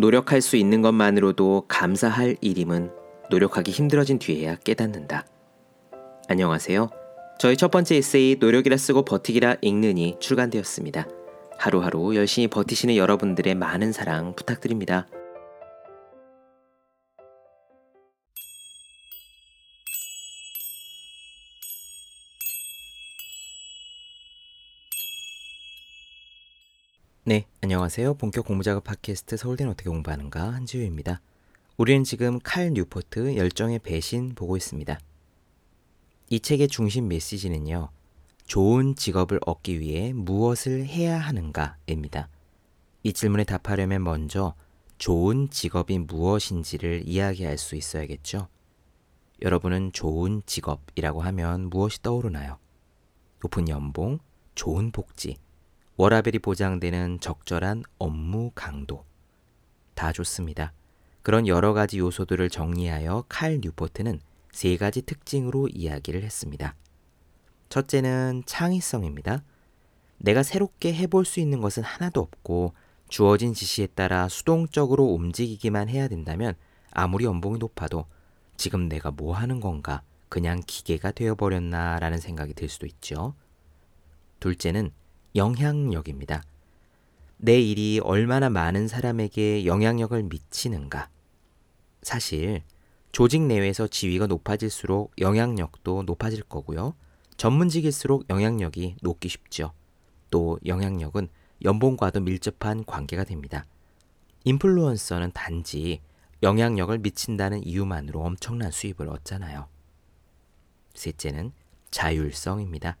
노력할 0.00 0.40
수 0.40 0.56
있는 0.56 0.80
것만으로도 0.82 1.64
감사할 1.68 2.36
일임은 2.40 2.90
노력하기 3.28 3.70
힘들어진 3.70 4.18
뒤에야 4.18 4.56
깨닫는다. 4.56 5.26
안녕하세요. 6.28 6.88
저희 7.38 7.56
첫 7.56 7.70
번째 7.70 7.96
에세이 7.96 8.36
노력이라 8.40 8.76
쓰고 8.76 9.04
버티기라 9.04 9.56
읽는이 9.60 10.16
출간되었습니다. 10.18 11.06
하루하루 11.58 12.16
열심히 12.16 12.48
버티시는 12.48 12.96
여러분들의 12.96 13.54
많은 13.54 13.92
사랑 13.92 14.34
부탁드립니다. 14.34 15.06
네, 27.30 27.46
안녕하세요. 27.60 28.14
본격 28.14 28.44
공부 28.44 28.64
작업 28.64 28.82
팟캐스트 28.82 29.36
서울대는 29.36 29.70
어떻게 29.70 29.88
공부하는가 29.88 30.52
한지우입니다. 30.52 31.20
우리는 31.76 32.02
지금 32.02 32.40
칼 32.42 32.72
뉴포트 32.72 33.36
열정의 33.36 33.78
배신 33.78 34.34
보고 34.34 34.56
있습니다. 34.56 34.98
이 36.30 36.40
책의 36.40 36.66
중심 36.66 37.06
메시지는요. 37.06 37.90
좋은 38.46 38.96
직업을 38.96 39.38
얻기 39.46 39.78
위해 39.78 40.12
무엇을 40.12 40.84
해야 40.86 41.20
하는가입니다. 41.20 42.28
이 43.04 43.12
질문에 43.12 43.44
답하려면 43.44 44.02
먼저 44.02 44.56
좋은 44.98 45.50
직업이 45.50 46.00
무엇인지를 46.00 47.04
이야기할 47.06 47.58
수 47.58 47.76
있어야겠죠. 47.76 48.48
여러분은 49.40 49.92
좋은 49.92 50.42
직업이라고 50.46 51.22
하면 51.22 51.70
무엇이 51.70 52.02
떠오르나요? 52.02 52.58
높은 53.40 53.68
연봉, 53.68 54.18
좋은 54.56 54.90
복지, 54.90 55.36
워라벨이 56.00 56.38
보장되는 56.38 57.20
적절한 57.20 57.82
업무 57.98 58.52
강도. 58.54 59.04
다 59.92 60.12
좋습니다. 60.12 60.72
그런 61.20 61.46
여러 61.46 61.74
가지 61.74 61.98
요소들을 61.98 62.48
정리하여 62.48 63.26
칼 63.28 63.60
뉴포트는 63.62 64.18
세 64.50 64.78
가지 64.78 65.02
특징으로 65.02 65.68
이야기를 65.68 66.22
했습니다. 66.22 66.74
첫째는 67.68 68.44
창의성입니다. 68.46 69.42
내가 70.16 70.42
새롭게 70.42 70.94
해볼 70.94 71.26
수 71.26 71.38
있는 71.38 71.60
것은 71.60 71.82
하나도 71.82 72.22
없고 72.22 72.72
주어진 73.10 73.52
지시에 73.52 73.86
따라 73.88 74.26
수동적으로 74.30 75.04
움직이기만 75.04 75.90
해야 75.90 76.08
된다면 76.08 76.54
아무리 76.92 77.26
연봉이 77.26 77.58
높아도 77.58 78.06
지금 78.56 78.88
내가 78.88 79.10
뭐 79.10 79.34
하는 79.34 79.60
건가 79.60 80.00
그냥 80.30 80.62
기계가 80.66 81.10
되어버렸나 81.12 81.98
라는 81.98 82.16
생각이 82.16 82.54
들 82.54 82.70
수도 82.70 82.86
있죠. 82.86 83.34
둘째는 84.38 84.92
영향력입니다. 85.34 86.42
내 87.36 87.60
일이 87.60 88.00
얼마나 88.02 88.50
많은 88.50 88.88
사람에게 88.88 89.64
영향력을 89.64 90.22
미치는가. 90.24 91.08
사실 92.02 92.62
조직 93.12 93.42
내외에서 93.42 93.86
지위가 93.86 94.26
높아질수록 94.26 95.12
영향력도 95.18 96.04
높아질 96.04 96.42
거고요. 96.44 96.94
전문직일수록 97.36 98.28
영향력이 98.28 98.96
높기 99.00 99.28
쉽죠. 99.28 99.72
또 100.30 100.58
영향력은 100.66 101.28
연봉과도 101.64 102.20
밀접한 102.20 102.84
관계가 102.84 103.24
됩니다. 103.24 103.66
인플루언서는 104.44 105.32
단지 105.32 106.00
영향력을 106.42 106.96
미친다는 106.98 107.66
이유만으로 107.66 108.20
엄청난 108.22 108.70
수입을 108.70 109.08
얻잖아요. 109.08 109.68
셋째는 110.94 111.52
자율성입니다. 111.90 112.96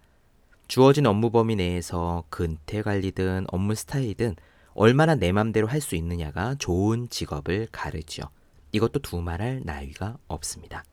주어진 0.70 1.04
업무 1.06 1.30
범위 1.32 1.56
내에서 1.56 2.22
근태 2.30 2.82
관리든 2.82 3.46
업무 3.48 3.74
스타일이든 3.74 4.36
얼마나 4.74 5.16
내 5.16 5.32
맘대로 5.32 5.66
할 5.66 5.80
수 5.80 5.96
있느냐가 5.96 6.54
좋은 6.60 7.08
직업을 7.08 7.66
가르죠. 7.72 8.30
이것도 8.70 9.00
두말할 9.00 9.62
나위가 9.64 10.16
없습니다. 10.28 10.84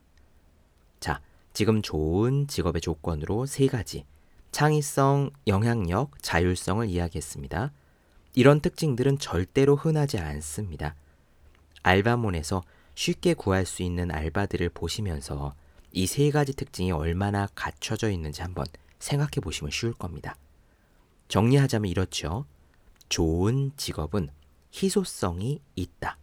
자, 0.99 1.21
지금 1.53 1.83
좋은 1.83 2.47
직업의 2.47 2.81
조건으로 2.81 3.45
세 3.45 3.67
가지 3.67 4.03
창의성, 4.51 5.29
영향력, 5.45 6.23
자율성을 6.23 6.89
이야기했습니다. 6.89 7.71
이런 8.33 8.61
특징들은 8.61 9.19
절대로 9.19 9.75
흔하지 9.75 10.17
않습니다. 10.17 10.95
알바몬에서 11.83 12.63
쉽게 12.95 13.35
구할 13.35 13.67
수 13.67 13.83
있는 13.83 14.09
알바들을 14.09 14.69
보시면서 14.69 15.53
이 15.91 16.07
세 16.07 16.31
가지 16.31 16.53
특징이 16.53 16.91
얼마나 16.91 17.47
갖춰져 17.53 18.09
있는지 18.09 18.41
한번 18.41 18.65
생각해 18.99 19.41
보시면 19.41 19.71
쉬울 19.71 19.93
겁니다. 19.93 20.35
정리하자면 21.27 21.89
이렇죠. 21.89 22.45
좋은 23.09 23.71
직업은 23.77 24.29
희소성이 24.73 25.61
있다. 25.75 26.17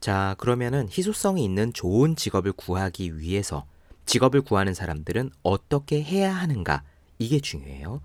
자, 0.00 0.34
그러면은 0.38 0.88
희소성이 0.88 1.44
있는 1.44 1.72
좋은 1.72 2.16
직업을 2.16 2.52
구하기 2.52 3.18
위해서 3.18 3.66
직업을 4.06 4.42
구하는 4.42 4.74
사람들은 4.74 5.30
어떻게 5.42 6.02
해야 6.02 6.34
하는가? 6.34 6.82
이게 7.18 7.38
중요해요. 7.40 8.00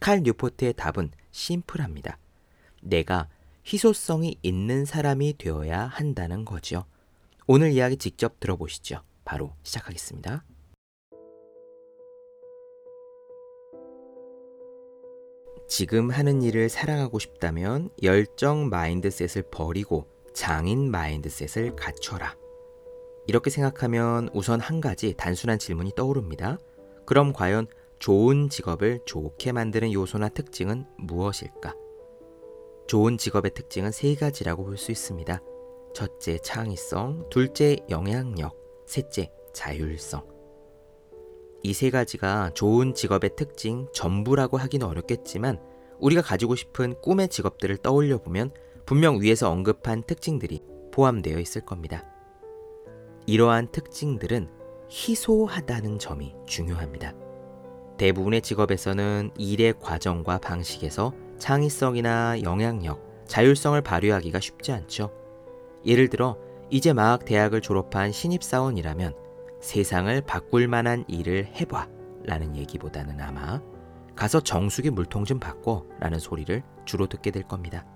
칼 0.00 0.22
뉴포트의 0.22 0.72
답은 0.74 1.10
심플합니다. 1.30 2.18
내가 2.82 3.28
희소성이 3.66 4.38
있는 4.42 4.84
사람이 4.84 5.36
되어야 5.38 5.86
한다는 5.86 6.44
거죠. 6.44 6.84
오늘 7.46 7.72
이야기 7.72 7.96
직접 7.96 8.40
들어보시죠. 8.40 9.02
바로 9.24 9.54
시작하겠습니다. 9.62 10.42
지금 15.70 16.10
하는 16.10 16.42
일을 16.42 16.68
사랑하고 16.68 17.20
싶다면 17.20 17.90
열정 18.02 18.68
mindset을 18.68 19.50
버리고 19.52 20.08
장인 20.34 20.90
mindset을 20.90 21.76
갖춰라. 21.76 22.36
이렇게 23.28 23.50
생각하면 23.50 24.30
우선 24.34 24.58
한 24.58 24.80
가지 24.80 25.14
단순한 25.16 25.60
질문이 25.60 25.92
떠오릅니다. 25.94 26.58
그럼 27.06 27.32
과연 27.32 27.68
좋은 28.00 28.48
직업을 28.48 29.02
좋게 29.06 29.52
만드는 29.52 29.92
요소나 29.92 30.30
특징은 30.30 30.86
무엇일까? 30.98 31.76
좋은 32.88 33.16
직업의 33.16 33.54
특징은 33.54 33.92
세 33.92 34.16
가지라고 34.16 34.64
볼 34.64 34.76
수 34.76 34.90
있습니다. 34.90 35.40
첫째, 35.94 36.38
창의성, 36.38 37.28
둘째, 37.30 37.76
영향력, 37.88 38.56
셋째, 38.86 39.30
자율성. 39.52 40.39
이 41.62 41.72
세 41.74 41.90
가지가 41.90 42.50
좋은 42.54 42.94
직업의 42.94 43.36
특징 43.36 43.86
전부라고 43.92 44.56
하기는 44.56 44.86
어렵겠지만 44.86 45.60
우리가 45.98 46.22
가지고 46.22 46.54
싶은 46.56 46.94
꿈의 47.02 47.28
직업들을 47.28 47.76
떠올려 47.78 48.18
보면 48.18 48.52
분명 48.86 49.20
위에서 49.20 49.50
언급한 49.50 50.02
특징들이 50.02 50.62
포함되어 50.92 51.38
있을 51.38 51.60
겁니다. 51.60 52.04
이러한 53.26 53.70
특징들은 53.70 54.48
희소하다는 54.90 55.98
점이 55.98 56.34
중요합니다. 56.46 57.14
대부분의 57.98 58.40
직업에서는 58.40 59.30
일의 59.36 59.74
과정과 59.78 60.38
방식에서 60.38 61.12
창의성이나 61.38 62.42
영향력, 62.42 63.24
자율성을 63.26 63.80
발휘하기가 63.82 64.40
쉽지 64.40 64.72
않죠. 64.72 65.12
예를 65.84 66.08
들어, 66.08 66.38
이제 66.70 66.92
막 66.92 67.24
대학을 67.24 67.60
졸업한 67.60 68.10
신입사원이라면 68.12 69.14
세상을 69.60 70.20
바꿀 70.22 70.68
만한 70.68 71.04
일을 71.08 71.46
해봐 71.46 71.88
라는 72.24 72.56
얘기보다는 72.56 73.20
아마 73.20 73.60
가서 74.14 74.40
정수기 74.40 74.90
물통 74.90 75.24
좀 75.24 75.38
바꿔 75.38 75.86
라는 75.98 76.18
소리를 76.18 76.62
주로 76.84 77.06
듣게 77.06 77.30
될 77.30 77.42
겁니다. 77.44 77.86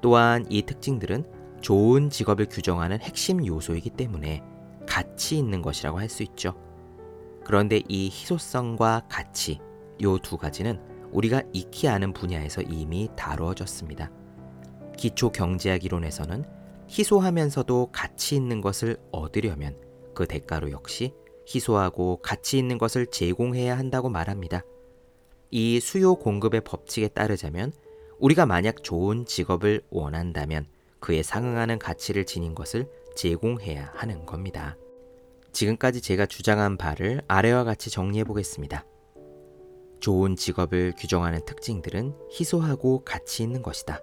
또한 0.00 0.46
이 0.48 0.62
특징들은 0.62 1.24
좋은 1.60 2.08
직업을 2.08 2.46
규정하는 2.46 3.00
핵심 3.00 3.44
요소이기 3.44 3.90
때문에 3.90 4.42
가치 4.86 5.36
있는 5.36 5.60
것이라고 5.60 5.98
할 5.98 6.08
수 6.08 6.22
있죠. 6.22 6.54
그런데 7.44 7.82
이 7.88 8.06
희소성과 8.06 9.02
가치, 9.08 9.60
요 10.02 10.18
두 10.18 10.36
가지는 10.36 10.80
우리가 11.10 11.42
익히 11.52 11.88
아는 11.88 12.12
분야에서 12.12 12.62
이미 12.62 13.08
다루어졌습니다. 13.16 14.10
기초 14.96 15.30
경제학 15.30 15.84
이론에서는 15.84 16.44
희소하면서도 16.88 17.90
가치 17.92 18.36
있는 18.36 18.60
것을 18.60 18.98
얻으려면 19.10 19.76
그 20.18 20.26
대가로 20.26 20.72
역시 20.72 21.14
희소하고 21.46 22.18
가치 22.22 22.58
있는 22.58 22.76
것을 22.76 23.06
제공해야 23.06 23.78
한다고 23.78 24.08
말합니다. 24.08 24.64
이 25.52 25.78
수요 25.78 26.16
공급의 26.16 26.62
법칙에 26.62 27.06
따르자면 27.06 27.72
우리가 28.18 28.44
만약 28.44 28.82
좋은 28.82 29.26
직업을 29.26 29.82
원한다면 29.90 30.66
그에 30.98 31.22
상응하는 31.22 31.78
가치를 31.78 32.26
지닌 32.26 32.56
것을 32.56 32.90
제공해야 33.14 33.92
하는 33.94 34.26
겁니다. 34.26 34.76
지금까지 35.52 36.00
제가 36.00 36.26
주장한 36.26 36.78
바를 36.78 37.22
아래와 37.28 37.62
같이 37.62 37.88
정리해 37.88 38.24
보겠습니다. 38.24 38.84
좋은 40.00 40.34
직업을 40.34 40.94
규정하는 40.98 41.44
특징들은 41.44 42.12
희소하고 42.32 43.04
가치 43.04 43.44
있는 43.44 43.62
것이다. 43.62 44.00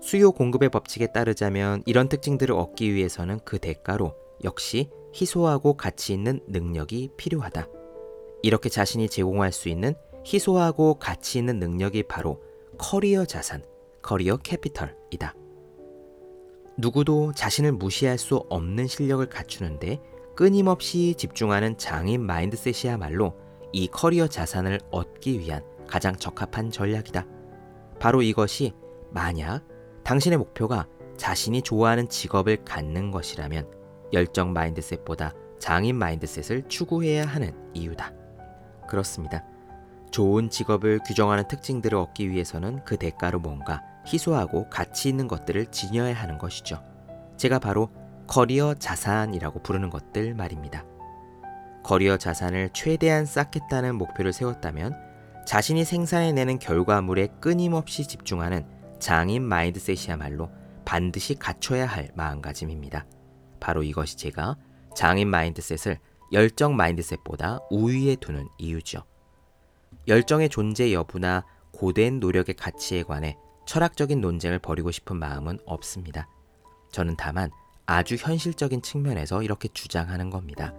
수요 0.00 0.30
공급의 0.30 0.68
법칙에 0.68 1.08
따르자면 1.08 1.82
이런 1.86 2.08
특징들을 2.08 2.54
얻기 2.54 2.94
위해서는 2.94 3.40
그 3.44 3.58
대가로 3.58 4.14
역시 4.44 4.88
희소하고 5.14 5.74
가치 5.74 6.12
있는 6.12 6.40
능력이 6.46 7.10
필요하다. 7.16 7.68
이렇게 8.42 8.68
자신이 8.68 9.08
제공할 9.08 9.52
수 9.52 9.68
있는 9.68 9.94
희소하고 10.26 10.94
가치 10.94 11.38
있는 11.38 11.58
능력이 11.58 12.04
바로 12.04 12.42
커리어 12.78 13.24
자산, 13.24 13.62
career 14.02 14.38
capital이다. 14.38 15.34
누구도 16.78 17.32
자신을 17.34 17.72
무시할 17.72 18.16
수 18.18 18.36
없는 18.48 18.86
실력을 18.86 19.26
갖추는데 19.28 20.00
끊임없이 20.34 21.14
집중하는 21.16 21.76
장인 21.76 22.22
mindset이야말로 22.22 23.34
이 23.72 23.88
커리어 23.88 24.28
자산을 24.28 24.80
얻기 24.90 25.38
위한 25.40 25.62
가장 25.86 26.16
적합한 26.16 26.70
전략이다. 26.70 27.26
바로 27.98 28.22
이것이 28.22 28.72
만약 29.10 29.62
당신의 30.04 30.38
목표가 30.38 30.86
자신이 31.18 31.60
좋아하는 31.60 32.08
직업을 32.08 32.64
갖는 32.64 33.10
것이라면 33.10 33.79
열정 34.12 34.52
mindset보다 34.52 35.32
장인 35.58 35.96
mindset을 35.96 36.68
추구해야 36.68 37.26
하는 37.26 37.52
이유다. 37.74 38.12
그렇습니다. 38.88 39.44
좋은 40.10 40.50
직업을 40.50 41.00
규정하는 41.06 41.46
특징들을 41.46 41.96
얻기 41.96 42.30
위해서는 42.30 42.84
그 42.84 42.96
대가로 42.96 43.38
뭔가 43.38 43.82
희소하고 44.06 44.68
가치 44.68 45.08
있는 45.08 45.28
것들을 45.28 45.66
지녀야 45.66 46.14
하는 46.14 46.38
것이죠. 46.38 46.82
제가 47.36 47.58
바로 47.58 47.90
커리어 48.26 48.74
자산이라고 48.74 49.62
부르는 49.62 49.90
것들 49.90 50.34
말입니다. 50.34 50.84
커리어 51.82 52.16
자산을 52.16 52.70
최대한 52.72 53.24
쌓겠다는 53.24 53.94
목표를 53.96 54.32
세웠다면 54.32 54.94
자신이 55.46 55.84
생산해내는 55.84 56.58
결과물에 56.58 57.28
끊임없이 57.40 58.06
집중하는 58.06 58.66
장인 58.98 59.42
mindset이야말로 59.42 60.50
반드시 60.84 61.34
갖춰야 61.34 61.86
할 61.86 62.10
마음가짐입니다. 62.14 63.06
바로 63.60 63.82
이것이 63.82 64.16
제가 64.16 64.56
장인 64.94 65.28
mindset을 65.28 65.98
열정 66.32 66.76
mindset보다 66.76 67.60
우위에 67.70 68.16
두는 68.16 68.48
이유죠. 68.58 69.04
열정의 70.08 70.48
존재 70.48 70.92
여부나 70.92 71.44
고된 71.72 72.20
노력의 72.20 72.54
가치에 72.54 73.02
관해 73.02 73.36
철학적인 73.66 74.20
논쟁을 74.20 74.58
벌이고 74.58 74.90
싶은 74.90 75.16
마음은 75.16 75.58
없습니다. 75.64 76.28
저는 76.90 77.16
다만 77.16 77.50
아주 77.86 78.16
현실적인 78.16 78.82
측면에서 78.82 79.42
이렇게 79.42 79.68
주장하는 79.68 80.30
겁니다. 80.30 80.74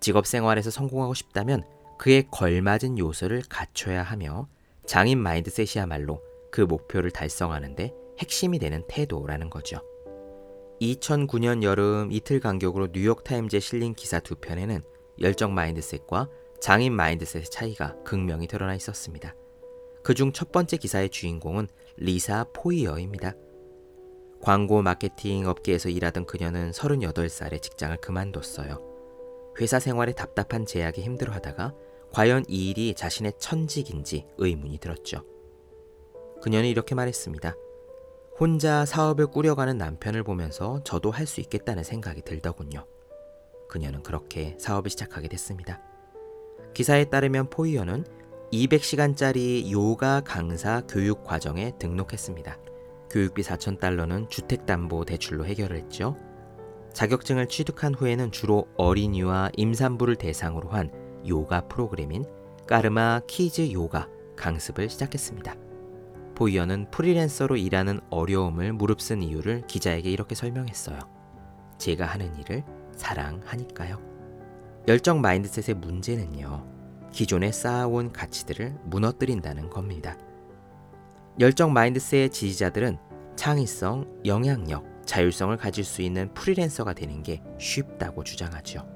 직업 0.00 0.26
생활에서 0.26 0.70
성공하고 0.70 1.14
싶다면 1.14 1.64
그에 1.98 2.22
걸맞은 2.30 2.98
요소를 2.98 3.42
갖춰야 3.48 4.02
하며 4.02 4.48
장인 4.86 5.18
mindset이야말로 5.18 6.20
그 6.50 6.60
목표를 6.60 7.10
달성하는데 7.10 7.94
핵심이 8.18 8.58
되는 8.58 8.82
태도라는 8.88 9.50
거죠. 9.50 9.80
2009년 10.80 11.62
여름 11.62 12.10
이틀 12.12 12.40
간격으로 12.40 12.88
뉴욕타임즈에 12.92 13.60
실린 13.60 13.94
기사 13.94 14.20
두 14.20 14.34
편에는 14.36 14.82
열정 15.20 15.54
mindset과 15.54 16.28
장인 16.60 16.92
mindset의 16.94 17.44
차이가 17.44 17.96
극명히 18.04 18.46
드러나 18.46 18.74
있었습니다. 18.74 19.34
그중 20.02 20.32
첫 20.32 20.52
번째 20.52 20.76
기사의 20.76 21.10
주인공은 21.10 21.68
리사 21.96 22.46
포이어입니다. 22.52 23.34
광고 24.42 24.82
마케팅 24.82 25.46
업계에서 25.46 25.88
일하던 25.88 26.26
그녀는 26.26 26.70
38살에 26.72 27.62
직장을 27.62 27.96
그만뒀어요. 27.98 28.82
회사 29.60 29.78
생활에 29.78 30.12
답답한 30.12 30.66
제약에 30.66 31.00
힘들어 31.00 31.32
하다가 31.32 31.74
과연 32.12 32.44
이 32.48 32.70
일이 32.70 32.94
자신의 32.94 33.34
천직인지 33.38 34.26
의문이 34.36 34.78
들었죠. 34.78 35.24
그녀는 36.42 36.68
이렇게 36.68 36.94
말했습니다. 36.94 37.56
혼자 38.38 38.84
사업을 38.84 39.28
꾸려가는 39.28 39.78
남편을 39.78 40.24
보면서 40.24 40.82
저도 40.82 41.10
할 41.12 41.26
수 41.26 41.40
있겠다는 41.40 41.84
생각이 41.84 42.22
들더군요. 42.22 42.84
그녀는 43.68 44.02
그렇게 44.02 44.56
사업을 44.58 44.90
시작하게 44.90 45.28
됐습니다. 45.28 45.80
기사에 46.74 47.04
따르면 47.04 47.48
포이어는 47.50 48.04
200시간짜리 48.52 49.70
요가 49.70 50.20
강사 50.20 50.82
교육 50.88 51.24
과정에 51.24 51.72
등록했습니다. 51.78 52.58
교육비 53.10 53.42
4,000달러는 53.42 54.28
주택담보대출로 54.28 55.46
해결을 55.46 55.76
했죠. 55.76 56.16
자격증을 56.92 57.48
취득한 57.48 57.94
후에는 57.94 58.32
주로 58.32 58.66
어린이와 58.76 59.50
임산부를 59.56 60.16
대상으로 60.16 60.68
한 60.70 60.90
요가 61.26 61.62
프로그램인 61.68 62.24
까르마 62.66 63.20
키즈 63.26 63.72
요가 63.72 64.08
강습을 64.36 64.88
시작했습니다. 64.90 65.63
포이어는 66.34 66.90
프리랜서로 66.90 67.56
일하는 67.56 68.00
어려움을 68.10 68.72
무릅쓴 68.72 69.22
이유를 69.22 69.66
기자에게 69.66 70.10
이렇게 70.10 70.34
설명했어요. 70.34 70.98
제가 71.78 72.06
하는 72.06 72.36
일을 72.38 72.64
사랑하니까요. 72.96 73.98
열정 74.86 75.20
mindset의 75.20 75.78
문제는요. 75.78 76.66
기존에 77.12 77.52
쌓아온 77.52 78.12
가치들을 78.12 78.76
무너뜨린다는 78.84 79.70
겁니다. 79.70 80.18
열정 81.40 81.72
mindset의 81.72 82.30
지지자들은 82.30 82.98
창의성, 83.36 84.22
영향력, 84.24 84.84
자율성을 85.06 85.56
가질 85.56 85.84
수 85.84 86.02
있는 86.02 86.32
프리랜서가 86.34 86.92
되는 86.92 87.22
게 87.22 87.42
쉽다고 87.58 88.24
주장하죠. 88.24 88.86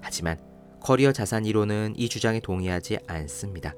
하지만 0.00 0.38
커리어 0.80 1.12
자산 1.12 1.44
이론은 1.44 1.94
이 1.96 2.08
주장에 2.08 2.40
동의하지 2.40 2.98
않습니다. 3.06 3.74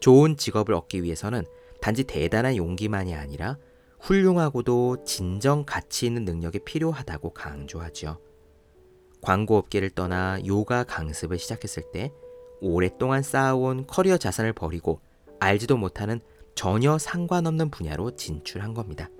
좋은 0.00 0.36
직업을 0.36 0.74
얻기 0.74 1.02
위해서는 1.02 1.44
단지 1.82 2.04
대단한 2.04 2.56
용기만이 2.56 3.12
아니라 3.14 3.58
훌륭하고도 3.98 5.04
진정 5.04 5.64
가치 5.66 6.06
있는 6.06 6.24
능력이 6.24 6.60
필요하다고 6.60 7.34
강조하죠. 7.34 8.18
광고 9.20 9.56
업계를 9.56 9.90
떠나 9.90 10.38
요가 10.46 10.84
강습을 10.84 11.38
시작했을 11.38 11.82
때 11.92 12.12
오랫동안 12.60 13.22
쌓아온 13.22 13.84
커리어 13.86 14.16
자산을 14.16 14.52
버리고 14.52 15.00
알지도 15.40 15.76
못하는 15.76 16.20
전혀 16.54 16.98
상관없는 16.98 17.70
분야로 17.70 18.12
진출한 18.12 18.74
겁니다. 18.74 19.10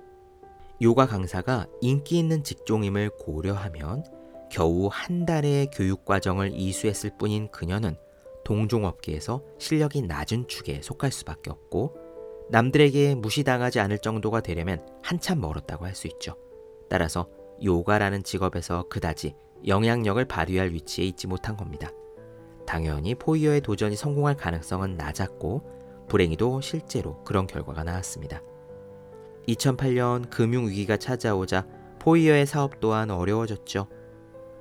요가 0.81 1.05
강사가 1.05 1.67
인기 1.81 2.17
있는 2.17 2.45
직종임을 2.45 3.09
고려하면 3.19 4.05
겨우 4.49 4.87
한 4.89 5.25
달의 5.25 5.69
교육 5.73 6.05
과정을 6.05 6.53
이수했을 6.53 7.17
뿐인 7.17 7.51
그녀는 7.51 7.97
동종업계에서 8.45 9.43
실력이 9.57 10.03
낮은 10.03 10.47
축에 10.47 10.81
속할 10.81 11.11
수밖에 11.11 11.49
없고 11.49 12.02
남들에게 12.53 13.15
무시당하지 13.15 13.79
않을 13.79 13.97
정도가 13.97 14.41
되려면 14.41 14.79
한참 15.01 15.41
멀었다고 15.41 15.85
할 15.85 15.95
수 15.95 16.05
있죠. 16.05 16.37
따라서 16.87 17.27
요가라는 17.63 18.21
직업에서 18.21 18.83
그다지 18.89 19.35
영향력을 19.65 20.23
발휘할 20.25 20.71
위치에 20.71 21.03
있지 21.05 21.25
못한 21.25 21.57
겁니다. 21.57 21.89
당연히 22.67 23.15
포이어의 23.15 23.61
도전이 23.61 23.95
성공할 23.95 24.37
가능성은 24.37 24.97
낮았고 24.97 25.63
불행히도 26.07 26.61
실제로 26.61 27.23
그런 27.23 27.47
결과가 27.47 27.83
나왔습니다. 27.83 28.43
2008년 29.47 30.29
금융위기가 30.29 30.97
찾아오자 30.97 31.65
포이어의 31.97 32.45
사업 32.45 32.79
또한 32.79 33.09
어려워졌죠. 33.09 33.87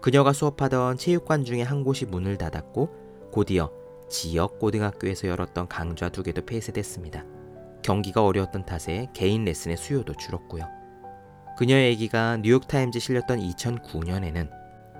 그녀가 0.00 0.32
수업하던 0.32 0.96
체육관 0.96 1.44
중에 1.44 1.60
한 1.60 1.84
곳이 1.84 2.06
문을 2.06 2.38
닫았고 2.38 2.88
곧이어 3.32 3.70
지역 4.08 4.58
고등학교에서 4.58 5.28
열었던 5.28 5.68
강좌 5.68 6.08
두 6.08 6.22
개도 6.22 6.46
폐쇄됐습니다. 6.46 7.26
경기가 7.82 8.24
어려웠던 8.24 8.64
탓에 8.64 9.08
개인 9.12 9.44
레슨의 9.44 9.76
수요도 9.76 10.14
줄었고요. 10.14 10.68
그녀의 11.56 11.90
얘기가 11.90 12.38
뉴욕타임즈에 12.38 13.00
실렸던 13.00 13.38
2009년에는 13.40 14.50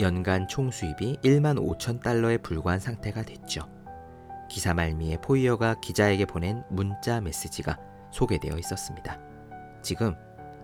연간 0.01 0.49
총 0.49 0.71
수입이 0.71 1.19
1만 1.23 1.59
5천 1.59 2.03
달러에 2.03 2.39
불과한 2.39 2.81
상태가 2.81 3.23
됐죠. 3.23 3.69
기사 4.49 4.75
말미에 4.75 5.19
포이어가 5.19 5.81
기자에게 5.81 6.27
보낸 6.27 6.62
문자 6.69 7.21
메시지가 7.21 7.79
소개되어 8.11 8.59
있었습니다. 8.59 9.19
지금 9.81 10.15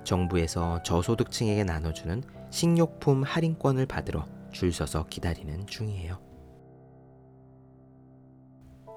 정부에서 0.05 0.83
저소득층에게 0.83 1.65
나눠주는 1.65 2.23
식료품 2.51 3.23
할인권을 3.23 3.87
받으러 3.87 4.27
줄 4.53 4.73
서서 4.73 5.07
기다리는 5.07 5.67
중이에요. 5.67 6.28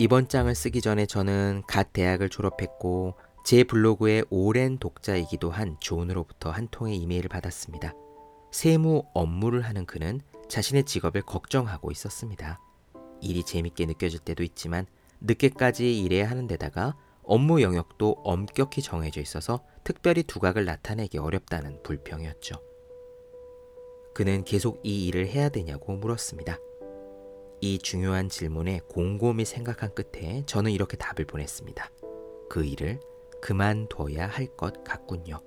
이번 0.02 0.28
장을 0.28 0.56
쓰기 0.56 0.82
전에 0.82 1.06
저는 1.06 1.62
갓 1.68 1.94
대학을 1.94 2.30
졸업했고 2.30 3.14
제 3.46 3.64
블로그의 3.64 4.26
오랜 4.32 4.80
독자이기도 4.80 5.52
한 5.52 5.78
존으로부터 5.80 6.50
한 6.50 6.68
통의 6.72 6.98
이메일을 6.98 7.30
받았습니다. 7.30 7.94
세무 8.52 9.04
업무를 9.14 9.62
하는 9.62 9.86
그는 9.86 10.20
자신의 10.50 10.86
직업을 10.86 11.22
걱정하고 11.22 11.92
있었습니다. 11.92 12.60
일이 13.22 13.44
재밌게 13.44 13.86
느껴질 13.86 14.22
때도 14.22 14.42
있지만 14.42 14.88
늦게까지 15.20 16.00
일해야 16.00 16.28
하는 16.32 16.48
데다가 16.48 16.98
업무 17.22 17.62
영역도 17.62 18.22
엄격히 18.24 18.82
정해져 18.82 19.22
있어서 19.22 19.64
특별히 19.84 20.24
두각을 20.24 20.66
나타내기 20.66 21.20
어렵다는 21.20 21.84
불평이었죠. 21.84 22.56
그는 24.16 24.46
계속 24.46 24.82
이 24.84 25.06
일을 25.06 25.28
해야 25.28 25.50
되냐고 25.50 25.94
물었습니다. 25.94 26.58
이 27.62 27.78
중요한 27.78 28.28
질문에 28.28 28.82
곰곰이 28.90 29.46
생각한 29.46 29.94
끝에 29.94 30.44
저는 30.48 30.72
이렇게 30.72 30.98
답을 30.98 31.26
보냈습니다. 31.28 31.92
그 32.50 32.66
일을 32.66 33.00
그만둬야 33.42 34.28
할 34.28 34.48
것 34.58 34.84
같군요. 34.84 35.40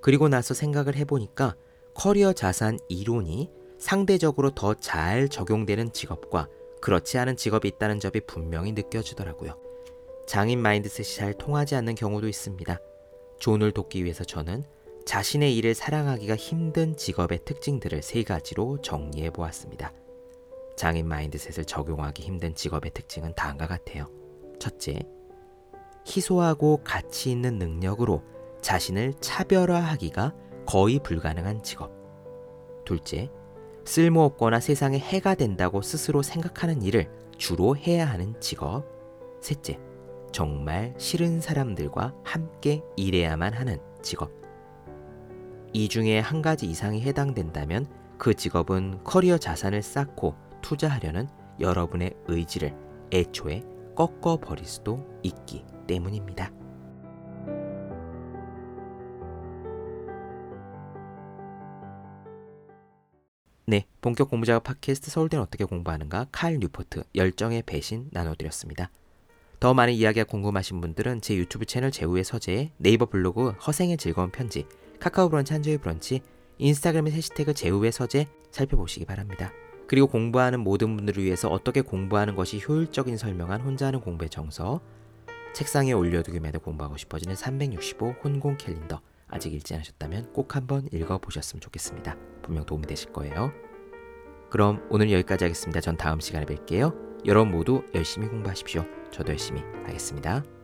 그리고 0.00 0.28
나서 0.28 0.54
생각을 0.54 0.96
해보니까 0.96 1.56
커리어 1.94 2.32
자산 2.32 2.78
이론이 2.88 3.50
상대적으로 3.78 4.50
더 4.50 4.74
잘 4.74 5.28
적용되는 5.28 5.92
직업과 5.92 6.48
그렇지 6.80 7.18
않은 7.18 7.36
직업이 7.36 7.68
있다는 7.68 8.00
점이 8.00 8.20
분명히 8.26 8.72
느껴지더라고요. 8.72 9.58
장인 10.26 10.60
mindset이 10.60 11.16
잘 11.16 11.34
통하지 11.34 11.74
않는 11.76 11.94
경우도 11.96 12.28
있습니다. 12.28 12.78
존을 13.40 13.72
돕기 13.72 14.04
위해서 14.04 14.24
저는 14.24 14.64
자신의 15.06 15.56
일을 15.56 15.74
사랑하기가 15.74 16.36
힘든 16.36 16.96
직업의 16.96 17.40
특징들을 17.44 18.02
세 18.02 18.22
가지로 18.22 18.80
정리해 18.82 19.30
보았습니다. 19.30 19.92
장인 20.78 21.08
mindset을 21.08 21.64
적용하기 21.64 22.22
힘든 22.22 22.54
직업의 22.54 22.92
특징은 22.94 23.34
다음과 23.34 23.66
같아요. 23.66 24.06
첫째, 24.60 25.00
희소하고 26.06 26.82
가치 26.84 27.32
있는 27.32 27.58
능력으로 27.58 28.22
자신을 28.62 29.14
차별화하기가 29.20 30.34
거의 30.66 31.00
불가능한 31.00 31.64
직업. 31.64 31.90
둘째, 32.84 33.28
쓸모없거나 33.84 34.60
세상에 34.60 35.00
해가 35.00 35.34
된다고 35.34 35.82
스스로 35.82 36.22
생각하는 36.22 36.80
일을 36.82 37.10
주로 37.36 37.76
해야 37.76 38.06
하는 38.06 38.40
직업. 38.40 38.84
셋째, 39.40 39.80
정말 40.30 40.94
싫은 40.96 41.40
사람들과 41.40 42.14
함께 42.22 42.84
일해야만 42.96 43.52
하는 43.52 43.80
직업. 44.00 44.30
이 45.72 45.88
중에 45.88 46.20
한 46.20 46.40
가지 46.40 46.66
이상이 46.66 47.00
해당된다면 47.00 47.84
그 48.16 48.34
직업은 48.34 49.02
커리어 49.02 49.38
자산을 49.38 49.82
쌓고 49.82 50.47
투자하려는 50.62 51.28
여러분의 51.60 52.14
의지를 52.26 52.74
애초에 53.12 53.62
꺾어버릴 53.94 54.64
수도 54.64 55.04
있기 55.22 55.64
때문입니다. 55.86 56.52
네, 63.66 63.84
본격 64.00 64.30
공부 64.30 64.46
작업 64.46 64.64
팟캐스트 64.64 65.10
서울대는 65.10 65.42
어떻게 65.42 65.64
공부하는가 65.64 66.28
칼 66.32 66.58
뉴포트 66.58 67.02
열정의 67.14 67.62
배신 67.66 68.08
나눠드렸습니다. 68.12 68.90
더 69.60 69.74
많은 69.74 69.92
이야기가 69.92 70.24
궁금하신 70.24 70.80
분들은 70.80 71.20
제 71.20 71.34
유튜브 71.34 71.66
채널 71.66 71.90
재우의 71.90 72.24
서재, 72.24 72.70
네이버 72.78 73.06
블로그 73.06 73.50
허생의 73.50 73.98
즐거운 73.98 74.30
편지, 74.30 74.64
카카오 75.00 75.28
브런치 75.28 75.52
한주의 75.52 75.76
브런치, 75.76 76.22
인스타그램의 76.58 77.12
해시태그 77.12 77.54
재우의 77.54 77.92
서재 77.92 78.28
살펴보시기 78.52 79.04
바랍니다. 79.04 79.52
그리고 79.88 80.06
공부하는 80.06 80.60
모든 80.60 80.94
분들을 80.94 81.24
위해서 81.24 81.48
어떻게 81.48 81.80
공부하는 81.80 82.36
것이 82.36 82.60
효율적인지 82.60 83.16
설명한 83.16 83.62
혼자 83.62 83.86
하는 83.86 84.00
공부의 84.00 84.28
정석, 84.28 84.80
책상에 85.54 85.92
올려두기만 85.92 86.48
해도 86.48 86.60
공부하고 86.60 86.96
싶어지는 86.96 87.34
365 87.34 88.16
혼공 88.22 88.58
캘린더 88.58 89.00
아직 89.28 89.52
읽지 89.54 89.74
않으셨다면 89.74 90.32
꼭 90.32 90.54
한번 90.54 90.88
읽어보셨으면 90.92 91.60
좋겠습니다. 91.60 92.16
분명 92.42 92.64
도움이 92.64 92.86
되실 92.86 93.12
거예요. 93.12 93.50
그럼 94.50 94.86
오늘 94.90 95.10
여기까지 95.10 95.44
하겠습니다. 95.44 95.80
전 95.80 95.96
다음 95.96 96.20
시간에 96.20 96.46
뵐게요. 96.46 97.26
여러분 97.26 97.50
모두 97.50 97.82
열심히 97.94 98.28
공부하십시오. 98.28 98.84
저도 99.10 99.32
열심히 99.32 99.62
하겠습니다. 99.84 100.57